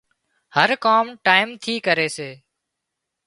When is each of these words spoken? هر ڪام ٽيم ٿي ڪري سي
هر 0.55 0.69
ڪام 0.85 1.05
ٽيم 1.27 1.47
ٿي 1.63 1.75
ڪري 1.87 2.07
سي 2.17 2.29